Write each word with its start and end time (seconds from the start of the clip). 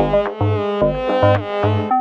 Thank 0.00 0.40
you. 1.94 1.99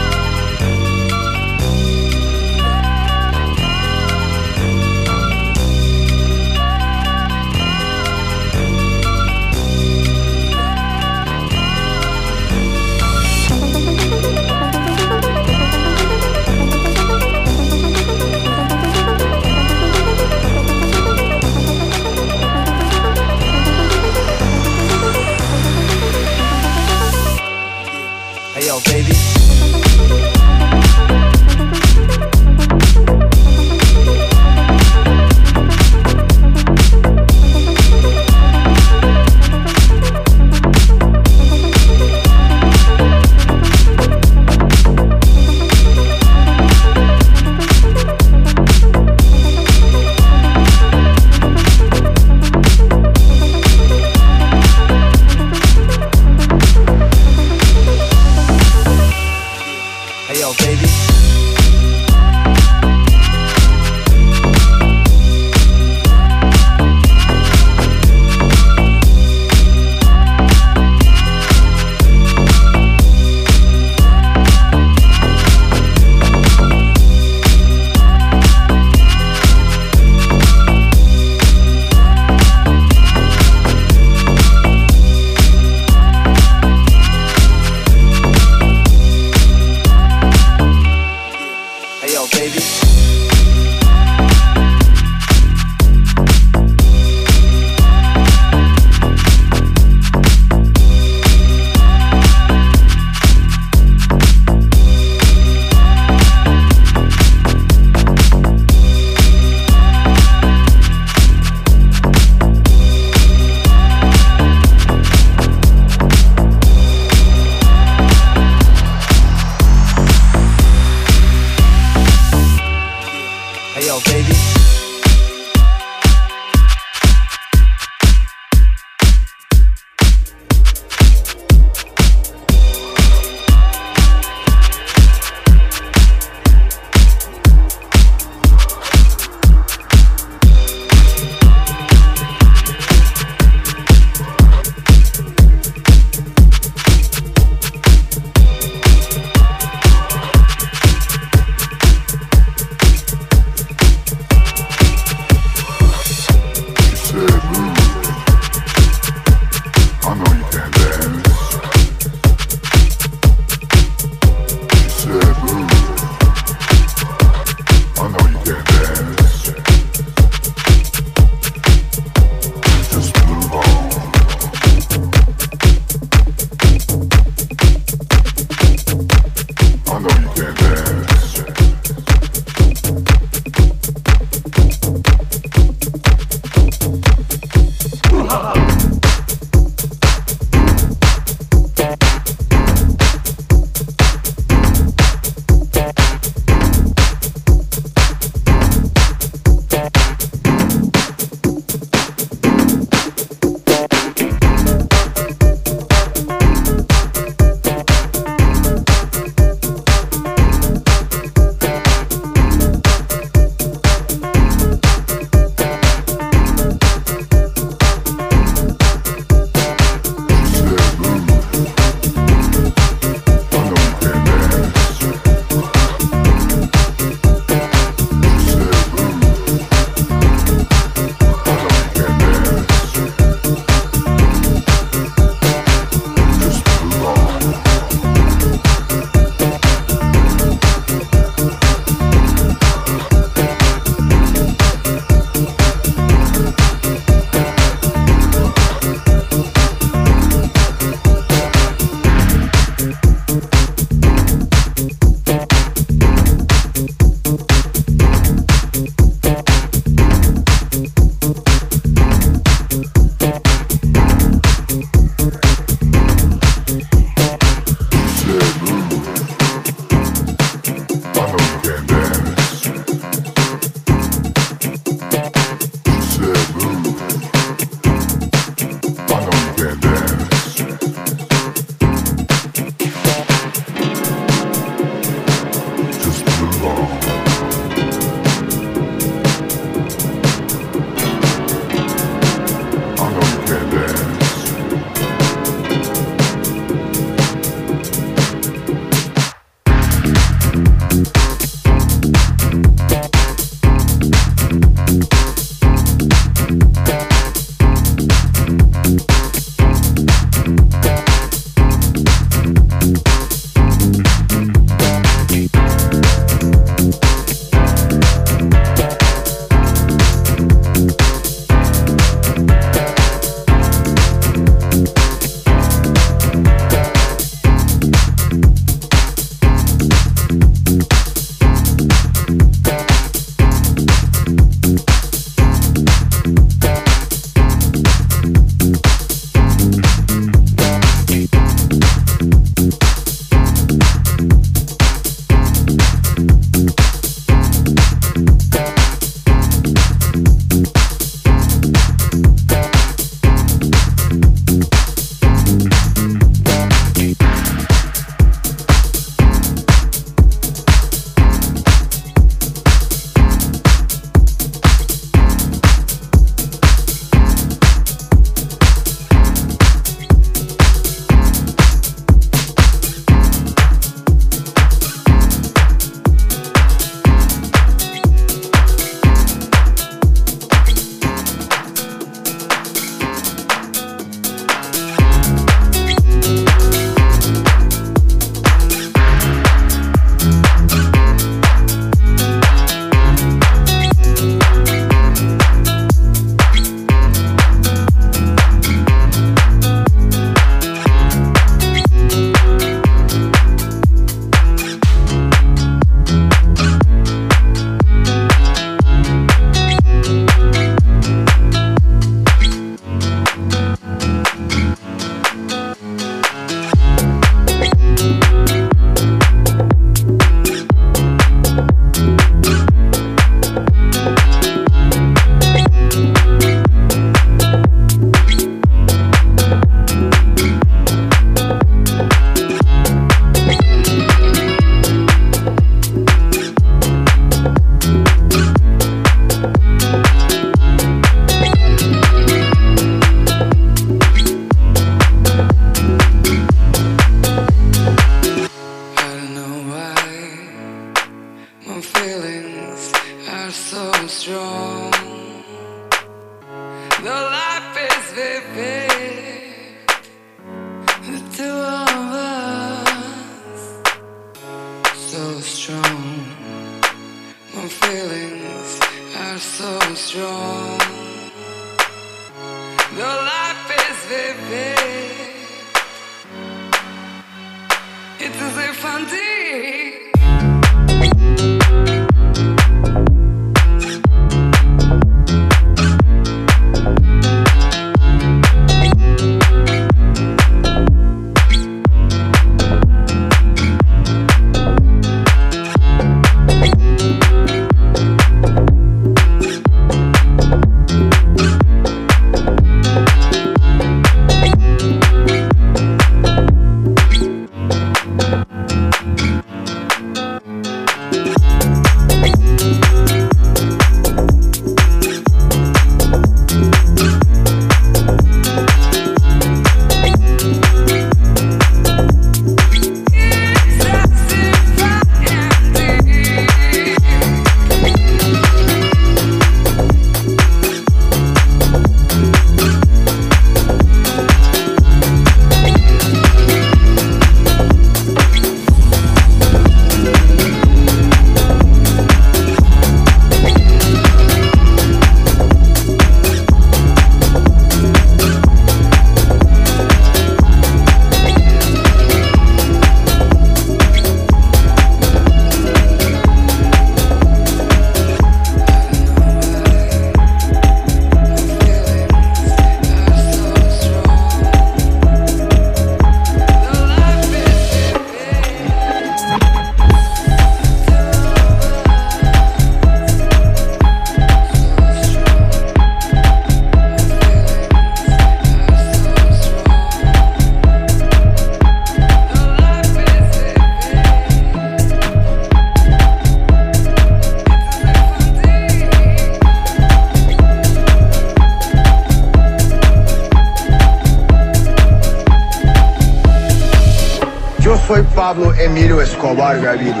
Emilio 599.31 599.33
Escobar 599.33 599.59
Gaviria. 599.61 600.00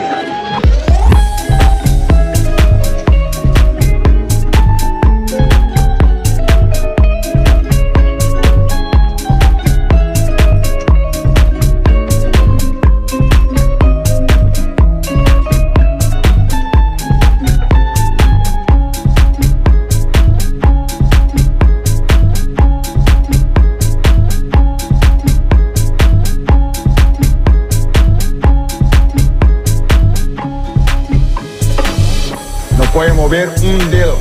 Mover 33.31 33.49
un 33.63 33.91
dedo. 33.91 34.17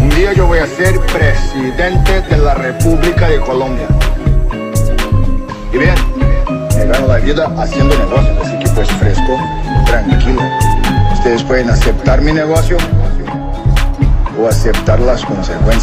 Un 0.00 0.10
día 0.10 0.32
yo 0.32 0.48
voy 0.48 0.58
a 0.58 0.66
ser 0.66 0.98
presidente 0.98 2.22
de 2.22 2.38
la 2.38 2.54
República 2.54 3.28
de 3.28 3.38
Colombia. 3.40 3.86
Y 5.72 5.78
bien, 5.78 5.94
me 6.76 6.86
gano 6.86 7.06
la 7.06 7.18
vida 7.18 7.54
haciendo 7.56 7.96
negocios, 7.96 8.36
así 8.44 8.58
que 8.58 8.68
pues 8.70 8.88
fresco, 8.94 9.38
tranquilo. 9.86 10.42
Ustedes 11.12 11.44
pueden 11.44 11.70
aceptar 11.70 12.20
mi 12.20 12.32
negocio 12.32 12.76
o 14.40 14.48
aceptar 14.48 14.98
las 14.98 15.24
consecuencias. 15.24 15.73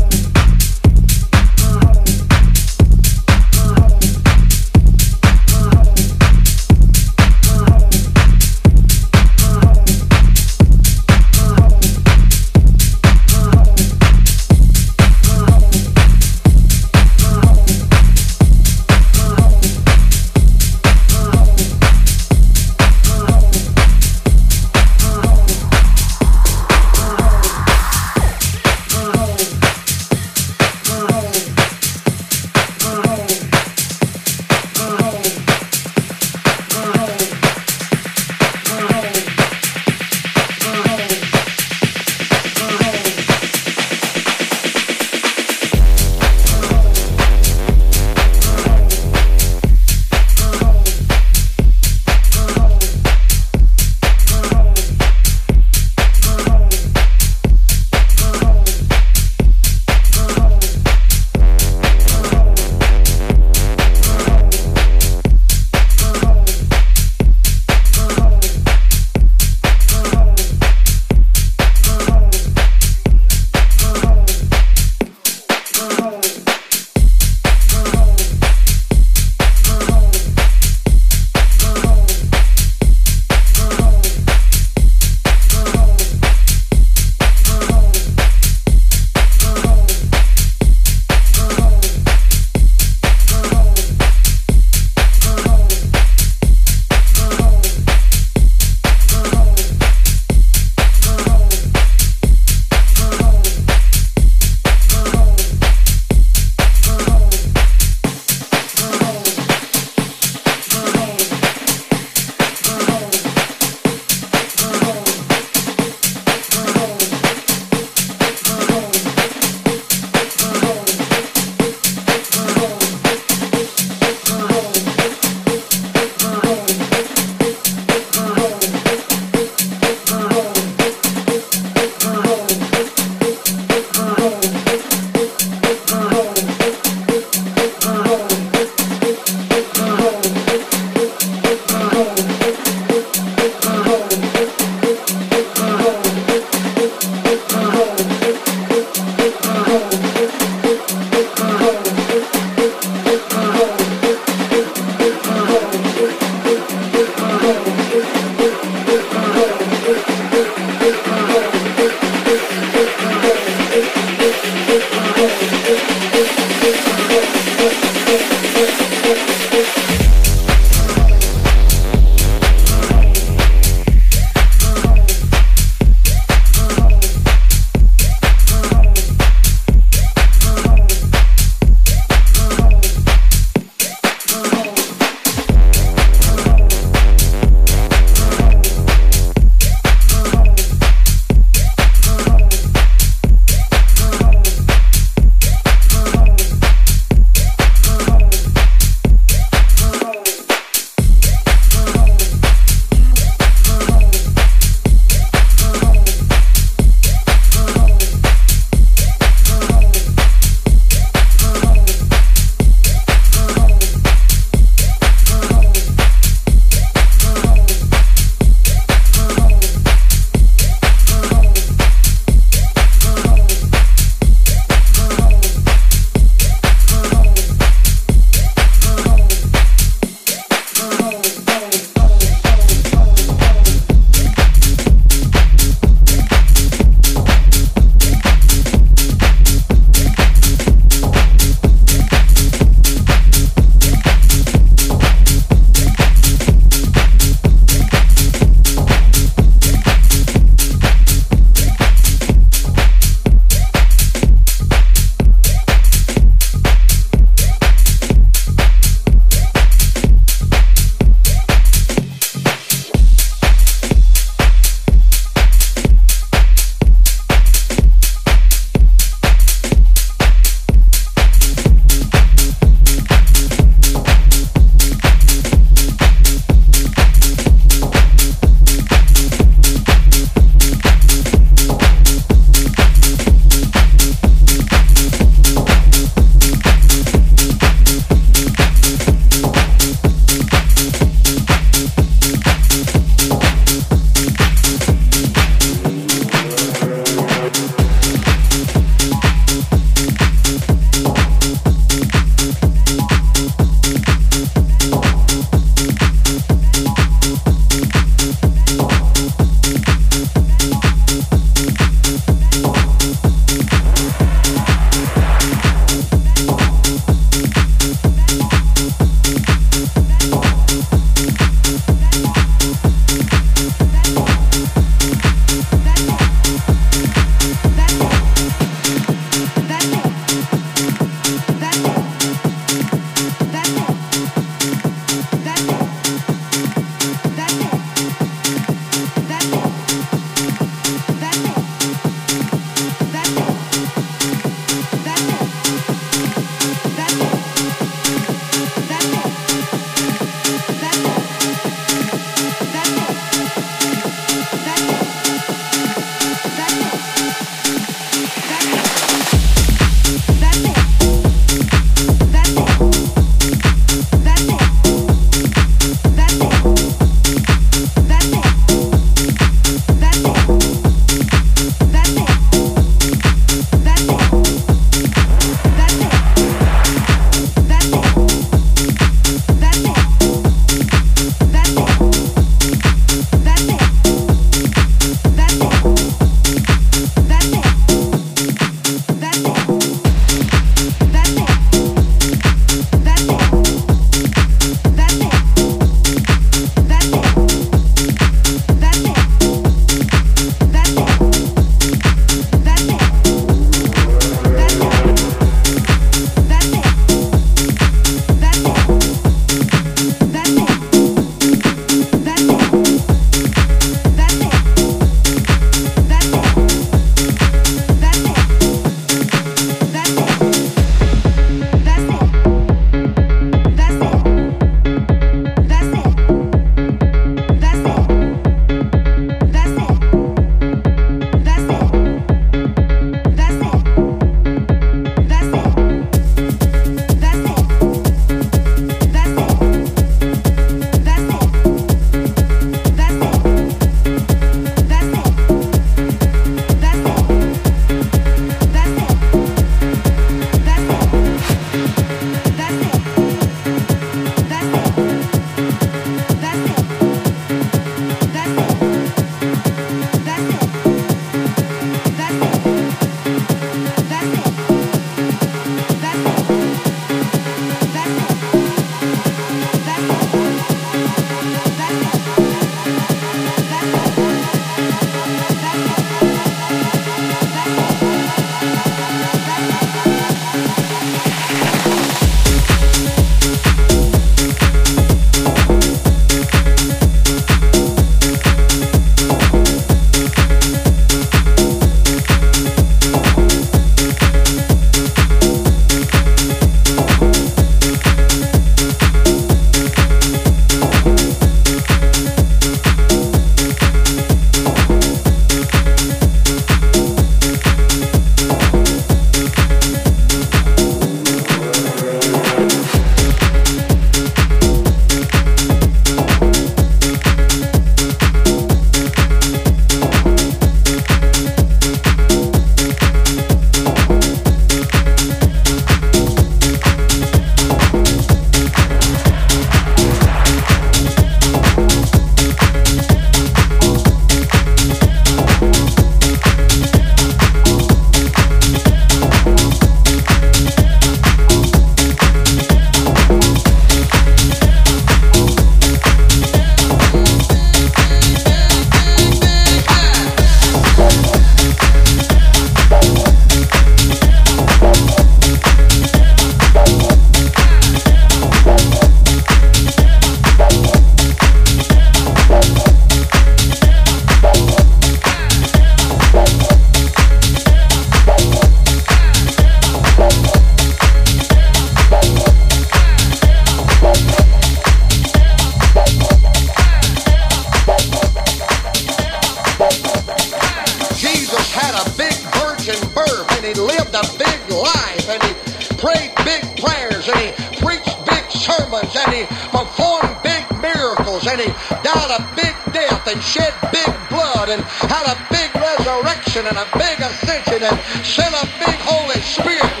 he 589.41 589.47
performed 589.69 590.37
big 590.43 590.63
miracles 590.81 591.47
and 591.47 591.59
he 591.61 591.67
died 592.03 592.31
a 592.37 592.55
big 592.55 592.75
death 592.93 593.27
and 593.27 593.41
shed 593.41 593.73
big 593.91 594.09
blood 594.29 594.69
and 594.69 594.81
had 595.09 595.25
a 595.33 595.37
big 595.49 595.73
resurrection 595.75 596.65
and 596.67 596.77
a 596.77 596.87
big 596.97 597.19
ascension 597.19 597.81
and 597.81 597.97
sent 598.25 598.53
a 598.53 598.65
big 598.79 598.97
Holy 599.01 599.39
Spirit 599.41 600.00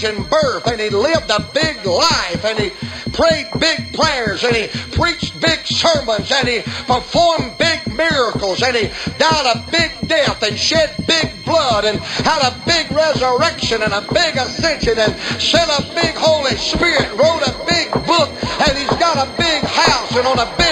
virgin 0.00 0.22
birth 0.24 0.66
and 0.66 0.80
he 0.80 0.88
lived 0.88 1.30
a 1.30 1.40
big 1.52 1.84
life 1.84 2.44
and 2.44 2.58
he 2.58 2.70
prayed 3.12 3.46
big 3.58 3.92
prayers 3.92 4.42
and 4.44 4.56
he 4.56 4.66
preached 4.96 5.38
big 5.40 5.58
sermons 5.66 6.30
and 6.32 6.48
he 6.48 6.60
performed 6.86 7.56
big 7.58 7.80
miracles 7.94 8.62
and 8.62 8.76
he 8.76 8.88
died 9.18 9.56
a 9.56 9.70
big 9.70 9.90
death 10.08 10.42
and 10.42 10.56
shed 10.58 10.94
big 11.06 11.44
blood 11.44 11.84
and 11.84 11.98
had 11.98 12.40
a 12.48 12.56
big 12.66 12.90
resurrection 12.92 13.82
and 13.82 13.92
a 13.92 14.00
big 14.12 14.36
ascension 14.36 14.98
and 14.98 15.14
sent 15.40 15.70
a 15.70 15.82
big 15.94 16.14
Holy 16.14 16.56
Spirit, 16.56 17.10
wrote 17.18 17.42
a 17.46 17.54
big 17.66 17.92
book 18.06 18.30
and 18.66 18.78
he's 18.78 18.96
got 18.98 19.16
a 19.16 19.30
big 19.36 19.62
house 19.64 20.16
and 20.16 20.26
on 20.26 20.38
a 20.38 20.56
big 20.56 20.69